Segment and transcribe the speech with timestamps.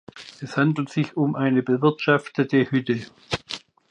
[0.41, 3.01] Es handelt sich um eine bewirtschaftete Hütte.